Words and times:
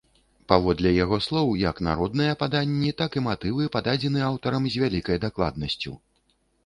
Паводле 0.51 0.93
яго 1.03 1.19
слоў, 1.25 1.51
як 1.63 1.81
народныя 1.89 2.33
паданні, 2.41 2.91
так 3.01 3.17
і 3.21 3.23
матывы 3.27 3.69
пададзены 3.79 4.25
аўтарам 4.31 4.63
з 4.77 4.85
вялікаю 4.85 5.19
дакладнасцю. 5.27 5.93